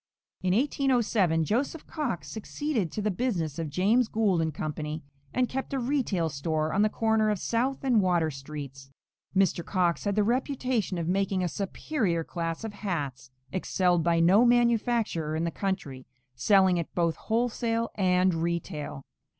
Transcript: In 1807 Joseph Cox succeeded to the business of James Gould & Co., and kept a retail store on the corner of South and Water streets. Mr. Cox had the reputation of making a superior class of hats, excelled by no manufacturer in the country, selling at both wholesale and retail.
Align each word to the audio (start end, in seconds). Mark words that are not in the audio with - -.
In 0.41 0.55
1807 0.55 1.43
Joseph 1.45 1.85
Cox 1.85 2.27
succeeded 2.27 2.91
to 2.91 3.03
the 3.03 3.11
business 3.11 3.59
of 3.59 3.69
James 3.69 4.07
Gould 4.07 4.41
& 4.53 4.53
Co., 4.55 4.73
and 5.31 5.47
kept 5.47 5.75
a 5.75 5.77
retail 5.79 6.27
store 6.27 6.73
on 6.73 6.81
the 6.81 6.89
corner 6.89 7.29
of 7.29 7.37
South 7.37 7.83
and 7.83 8.01
Water 8.01 8.31
streets. 8.31 8.89
Mr. 9.35 9.63
Cox 9.63 10.05
had 10.05 10.15
the 10.15 10.23
reputation 10.23 10.97
of 10.97 11.07
making 11.07 11.43
a 11.43 11.47
superior 11.47 12.23
class 12.23 12.63
of 12.63 12.73
hats, 12.73 13.29
excelled 13.51 14.03
by 14.03 14.19
no 14.19 14.43
manufacturer 14.43 15.35
in 15.35 15.43
the 15.43 15.51
country, 15.51 16.07
selling 16.33 16.79
at 16.79 16.95
both 16.95 17.15
wholesale 17.17 17.91
and 17.95 18.33
retail. 18.33 19.03